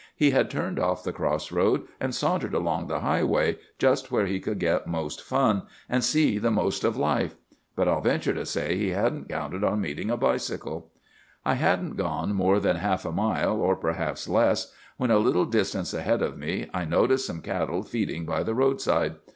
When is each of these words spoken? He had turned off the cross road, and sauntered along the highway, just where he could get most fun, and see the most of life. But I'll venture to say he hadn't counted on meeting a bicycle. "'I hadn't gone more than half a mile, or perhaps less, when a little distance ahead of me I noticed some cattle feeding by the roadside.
He 0.15 0.31
had 0.31 0.49
turned 0.49 0.79
off 0.79 1.03
the 1.03 1.13
cross 1.13 1.51
road, 1.51 1.83
and 1.99 2.15
sauntered 2.15 2.55
along 2.55 2.87
the 2.87 3.01
highway, 3.01 3.59
just 3.77 4.11
where 4.11 4.25
he 4.25 4.39
could 4.39 4.57
get 4.57 4.87
most 4.87 5.21
fun, 5.21 5.61
and 5.87 6.03
see 6.03 6.39
the 6.39 6.49
most 6.49 6.83
of 6.83 6.97
life. 6.97 7.35
But 7.75 7.87
I'll 7.87 8.01
venture 8.01 8.33
to 8.33 8.47
say 8.47 8.77
he 8.79 8.89
hadn't 8.89 9.29
counted 9.29 9.63
on 9.63 9.79
meeting 9.79 10.09
a 10.09 10.17
bicycle. 10.17 10.89
"'I 11.45 11.53
hadn't 11.53 11.97
gone 11.97 12.33
more 12.33 12.59
than 12.59 12.77
half 12.77 13.05
a 13.05 13.11
mile, 13.11 13.57
or 13.61 13.75
perhaps 13.75 14.27
less, 14.27 14.73
when 14.97 15.11
a 15.11 15.19
little 15.19 15.45
distance 15.45 15.93
ahead 15.93 16.23
of 16.23 16.35
me 16.35 16.67
I 16.73 16.83
noticed 16.83 17.27
some 17.27 17.43
cattle 17.43 17.83
feeding 17.83 18.25
by 18.25 18.41
the 18.41 18.55
roadside. 18.55 19.17